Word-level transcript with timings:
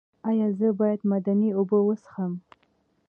ایا 0.29 0.47
زه 0.59 0.67
باید 0.79 0.99
معدني 1.09 1.49
اوبه 1.57 1.77
وڅښم؟ 1.87 2.31